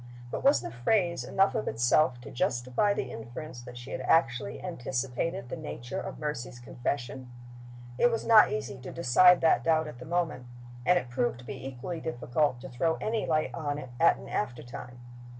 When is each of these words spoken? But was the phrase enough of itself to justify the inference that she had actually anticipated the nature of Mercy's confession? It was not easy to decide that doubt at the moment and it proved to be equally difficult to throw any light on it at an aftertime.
But 0.31 0.43
was 0.43 0.61
the 0.61 0.71
phrase 0.71 1.23
enough 1.23 1.53
of 1.53 1.67
itself 1.67 2.19
to 2.21 2.31
justify 2.31 2.91
the 2.91 3.11
inference 3.11 3.61
that 3.61 3.77
she 3.77 3.91
had 3.91 4.01
actually 4.01 4.59
anticipated 4.63 5.47
the 5.49 5.55
nature 5.55 6.01
of 6.01 6.17
Mercy's 6.17 6.57
confession? 6.59 7.29
It 7.99 8.09
was 8.09 8.25
not 8.25 8.51
easy 8.51 8.79
to 8.79 8.91
decide 8.91 9.41
that 9.41 9.63
doubt 9.63 9.87
at 9.87 9.99
the 9.99 10.05
moment 10.05 10.47
and 10.87 10.97
it 10.97 11.11
proved 11.11 11.37
to 11.41 11.45
be 11.45 11.67
equally 11.67 11.99
difficult 12.01 12.59
to 12.61 12.69
throw 12.69 12.95
any 12.95 13.27
light 13.27 13.53
on 13.53 13.77
it 13.77 13.91
at 13.99 14.17
an 14.17 14.27
aftertime. 14.27 14.97